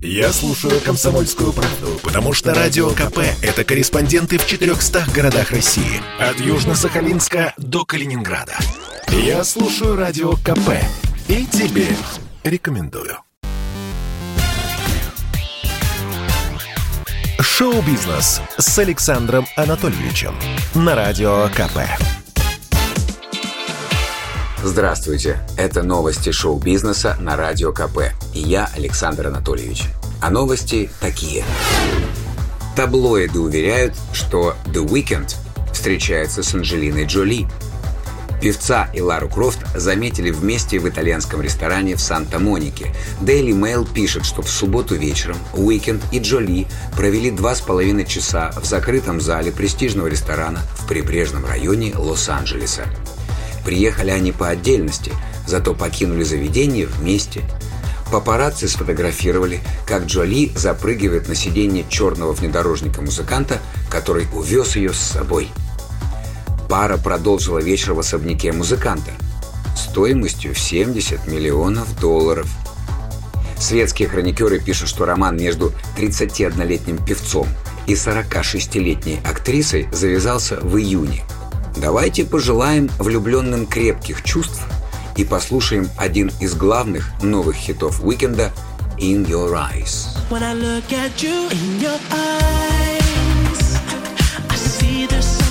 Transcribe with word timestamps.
Я 0.00 0.32
слушаю 0.32 0.80
«Комсомольскую 0.80 1.52
правду», 1.52 1.98
потому 2.04 2.32
что 2.32 2.54
«Радио 2.54 2.90
КП»— 2.90 3.18
это 3.42 3.64
корреспонденты 3.64 4.38
в 4.38 4.46
400 4.46 5.06
городах 5.12 5.50
России. 5.50 6.00
От 6.20 6.36
Южно-Сахалинска 6.36 7.52
до 7.56 7.84
Калининграда. 7.84 8.56
Я 9.08 9.42
слушаю 9.42 9.96
«Радио 9.96 10.34
КП» 10.34 10.70
и 11.26 11.44
тебе 11.46 11.88
рекомендую. 12.44 13.18
Шоу-бизнес 17.40 18.40
с 18.56 18.78
Александром 18.78 19.46
Анатольевичем 19.56 20.36
на 20.76 20.94
Радио 20.94 21.48
КП. 21.48 21.78
Здравствуйте, 24.64 25.38
это 25.56 25.84
новости 25.84 26.32
шоу-бизнеса 26.32 27.16
на 27.20 27.36
Радио 27.36 27.72
КП. 27.72 28.12
И 28.34 28.40
я 28.40 28.68
Александр 28.74 29.28
Анатольевич. 29.28 29.84
А 30.20 30.30
новости 30.30 30.90
такие. 31.00 31.44
Таблоиды 32.74 33.38
уверяют, 33.38 33.94
что 34.12 34.56
The 34.66 34.84
Weeknd 34.84 35.32
встречается 35.72 36.42
с 36.42 36.52
Анджелиной 36.54 37.04
Джоли. 37.04 37.46
Певца 38.42 38.90
и 38.92 39.00
Лару 39.00 39.28
Крофт 39.28 39.60
заметили 39.76 40.32
вместе 40.32 40.80
в 40.80 40.88
итальянском 40.88 41.40
ресторане 41.40 41.94
в 41.94 42.00
Санта-Монике. 42.00 42.92
Daily 43.20 43.52
Mail 43.52 43.88
пишет, 43.88 44.24
что 44.24 44.42
в 44.42 44.50
субботу 44.50 44.96
вечером 44.96 45.36
Weeknd 45.54 46.02
и 46.10 46.18
Джоли 46.18 46.66
провели 46.96 47.30
два 47.30 47.54
с 47.54 47.60
половиной 47.60 48.06
часа 48.06 48.50
в 48.60 48.64
закрытом 48.64 49.20
зале 49.20 49.52
престижного 49.52 50.08
ресторана 50.08 50.58
в 50.78 50.88
прибрежном 50.88 51.46
районе 51.46 51.94
Лос-Анджелеса. 51.96 52.86
Приехали 53.68 54.10
они 54.12 54.32
по 54.32 54.48
отдельности, 54.48 55.12
зато 55.46 55.74
покинули 55.74 56.22
заведение 56.22 56.86
вместе. 56.86 57.42
Папарацци 58.10 58.66
сфотографировали, 58.66 59.60
как 59.84 60.06
Джоли 60.06 60.50
запрыгивает 60.56 61.28
на 61.28 61.34
сиденье 61.34 61.84
черного 61.86 62.32
внедорожника 62.32 63.02
музыканта, 63.02 63.58
который 63.90 64.26
увез 64.32 64.74
ее 64.76 64.94
с 64.94 64.98
собой. 64.98 65.50
Пара 66.70 66.96
продолжила 66.96 67.58
вечер 67.58 67.92
в 67.92 67.98
особняке 67.98 68.52
музыканта 68.52 69.10
стоимостью 69.76 70.54
в 70.54 70.58
70 70.58 71.26
миллионов 71.26 71.94
долларов. 72.00 72.48
Светские 73.60 74.08
хроникеры 74.08 74.60
пишут, 74.60 74.88
что 74.88 75.04
роман 75.04 75.36
между 75.36 75.74
31-летним 75.98 77.04
певцом 77.04 77.46
и 77.86 77.92
46-летней 77.92 79.20
актрисой 79.26 79.88
завязался 79.92 80.56
в 80.56 80.78
июне– 80.78 81.22
Давайте 81.80 82.24
пожелаем 82.24 82.90
влюбленным 82.98 83.64
крепких 83.64 84.24
чувств 84.24 84.66
и 85.16 85.24
послушаем 85.24 85.88
один 85.96 86.32
из 86.40 86.54
главных 86.54 87.10
новых 87.22 87.54
хитов 87.54 88.02
Уикенда 88.02 88.50
«In 88.98 89.24
Your 89.24 89.52
Eyes». 89.52 90.08
When 90.28 90.42
I 90.42 90.54
look 90.54 90.92
at 90.92 91.22
you 91.22 91.48
in 91.50 91.80
your 91.80 91.98
eyes, 92.10 93.78
I 94.50 94.56
see 94.56 95.06
there's 95.06 95.24
something 95.24 95.47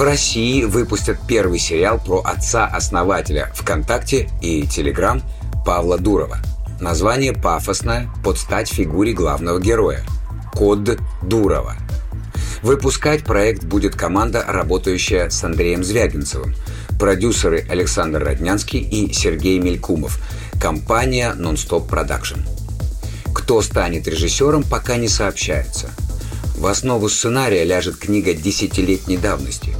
В 0.00 0.02
России 0.02 0.64
выпустят 0.64 1.18
первый 1.28 1.58
сериал 1.58 2.00
про 2.02 2.22
отца-основателя 2.22 3.52
ВКонтакте 3.54 4.30
и 4.40 4.66
Телеграм 4.66 5.20
Павла 5.66 5.98
Дурова. 5.98 6.38
Название 6.80 7.34
пафосное, 7.34 8.08
под 8.24 8.38
стать 8.38 8.70
фигуре 8.70 9.12
главного 9.12 9.60
героя– 9.60 10.02
Код 10.54 10.98
Дурова. 11.20 11.76
Выпускать 12.62 13.24
проект 13.24 13.64
будет 13.64 13.94
команда, 13.94 14.42
работающая 14.48 15.28
с 15.28 15.44
Андреем 15.44 15.84
Звягинцевым, 15.84 16.54
продюсеры 16.98 17.66
Александр 17.68 18.24
Роднянский 18.24 18.80
и 18.80 19.12
Сергей 19.12 19.58
Мелькумов, 19.58 20.18
компания 20.58 21.34
Non-Stop 21.34 21.86
Production. 21.90 22.40
Кто 23.34 23.60
станет 23.60 24.08
режиссером, 24.08 24.62
пока 24.62 24.96
не 24.96 25.08
сообщается. 25.08 25.90
В 26.56 26.64
основу 26.64 27.10
сценария 27.10 27.64
ляжет 27.64 27.98
книга 27.98 28.32
десятилетней 28.32 29.18
давности 29.18 29.76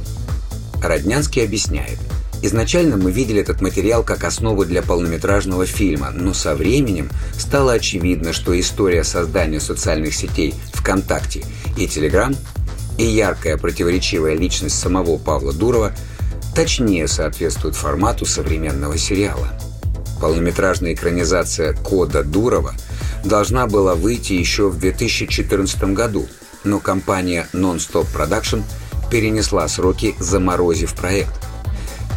Роднянский 0.81 1.43
объясняет. 1.43 1.99
Изначально 2.43 2.97
мы 2.97 3.11
видели 3.11 3.39
этот 3.41 3.61
материал 3.61 4.03
как 4.03 4.23
основу 4.23 4.65
для 4.65 4.81
полнометражного 4.81 5.67
фильма, 5.67 6.09
но 6.11 6.33
со 6.33 6.55
временем 6.55 7.09
стало 7.37 7.73
очевидно, 7.73 8.33
что 8.33 8.59
история 8.59 9.03
создания 9.03 9.59
социальных 9.59 10.15
сетей 10.15 10.55
ВКонтакте 10.73 11.43
и 11.77 11.87
Телеграм 11.87 12.35
и 12.97 13.03
яркая 13.03 13.57
противоречивая 13.57 14.35
личность 14.35 14.79
самого 14.79 15.17
Павла 15.17 15.53
Дурова 15.53 15.93
точнее 16.55 17.07
соответствуют 17.07 17.75
формату 17.75 18.25
современного 18.25 18.97
сериала. 18.97 19.47
Полнометражная 20.19 20.93
экранизация 20.93 21.73
«Кода 21.73 22.23
Дурова» 22.23 22.73
должна 23.23 23.67
была 23.67 23.93
выйти 23.93 24.33
еще 24.33 24.69
в 24.69 24.79
2014 24.79 25.83
году, 25.93 26.27
но 26.63 26.79
компания 26.79 27.47
Non-Stop 27.53 28.07
Production– 28.15 28.63
перенесла 29.11 29.67
сроки, 29.67 30.15
заморозив 30.17 30.95
проект. 30.95 31.33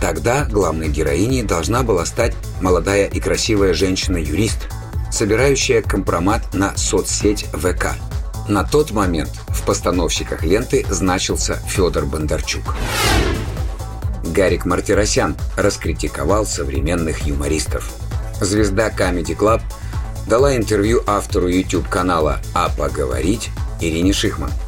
Тогда 0.00 0.44
главной 0.44 0.88
героиней 0.88 1.42
должна 1.42 1.82
была 1.82 2.06
стать 2.06 2.34
молодая 2.60 3.06
и 3.06 3.20
красивая 3.20 3.74
женщина-юрист, 3.74 4.68
собирающая 5.10 5.82
компромат 5.82 6.54
на 6.54 6.76
соцсеть 6.76 7.46
ВК. 7.52 7.96
На 8.48 8.64
тот 8.64 8.92
момент 8.92 9.30
в 9.48 9.64
постановщиках 9.64 10.44
ленты 10.44 10.86
значился 10.88 11.56
Федор 11.66 12.06
Бондарчук. 12.06 12.76
Гарик 14.24 14.64
Мартиросян 14.64 15.36
раскритиковал 15.56 16.46
современных 16.46 17.26
юмористов. 17.26 17.90
Звезда 18.40 18.90
Comedy 18.90 19.36
Club 19.36 19.62
дала 20.26 20.56
интервью 20.56 21.02
автору 21.06 21.48
YouTube-канала 21.48 22.40
«А 22.52 22.68
поговорить» 22.68 23.50
Ирине 23.80 24.12
Шихман– 24.12 24.50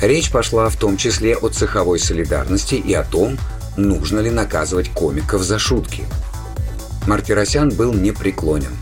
Речь 0.00 0.30
пошла 0.30 0.68
в 0.70 0.76
том 0.76 0.96
числе 0.96 1.36
о 1.36 1.48
цеховой 1.48 1.98
солидарности 1.98 2.74
и 2.74 2.94
о 2.94 3.04
том, 3.04 3.38
нужно 3.76 4.20
ли 4.20 4.30
наказывать 4.30 4.90
комиков 4.90 5.42
за 5.42 5.58
шутки. 5.58 6.04
Мартиросян 7.06 7.68
был 7.70 7.92
непреклонен. 7.92 8.72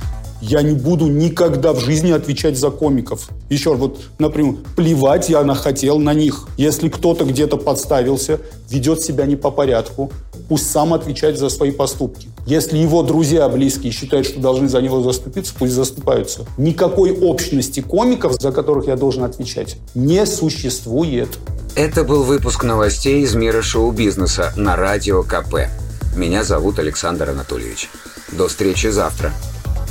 Я 0.41 0.63
не 0.63 0.75
буду 0.75 1.07
никогда 1.09 1.73
в 1.73 1.81
жизни 1.81 2.13
отвечать 2.13 2.57
за 2.57 2.71
комиков. 2.71 3.29
Еще 3.49 3.75
вот, 3.75 3.99
например, 4.19 4.57
плевать 4.77 5.29
я 5.29 5.45
хотел 5.55 5.99
на 5.99 6.15
них. 6.15 6.47
Если 6.57 6.89
кто-то 6.89 7.25
где-то 7.25 7.57
подставился, 7.57 8.41
ведет 8.71 9.03
себя 9.03 9.27
не 9.27 9.35
по 9.35 9.51
порядку, 9.51 10.13
пусть 10.49 10.71
сам 10.71 10.95
отвечает 10.95 11.39
за 11.39 11.49
свои 11.49 11.73
поступки. 11.73 12.29
Если 12.47 12.79
его 12.79 13.03
друзья 13.03 13.49
близкие 13.49 13.93
считают, 13.93 14.27
что 14.27 14.41
должны 14.41 14.69
за 14.69 14.81
него 14.81 15.03
заступиться, 15.03 15.53
пусть 15.59 15.73
заступаются. 15.73 16.47
Никакой 16.57 17.13
общности 17.13 17.81
комиков, 17.81 18.41
за 18.41 18.53
которых 18.53 18.87
я 18.87 18.97
должен 18.97 19.25
отвечать, 19.25 19.77
не 19.95 20.25
существует. 20.25 21.29
Это 21.75 22.05
был 22.05 22.23
выпуск 22.23 22.65
новостей 22.65 23.23
из 23.23 23.35
мира 23.35 23.61
шоу-бизнеса 23.61 24.53
на 24.57 24.77
Радио 24.77 25.23
КП. 25.23 25.69
Меня 26.17 26.45
зовут 26.45 26.79
Александр 26.79 27.31
Анатольевич. 27.31 27.91
До 28.33 28.49
встречи 28.49 28.89
завтра. 28.89 29.33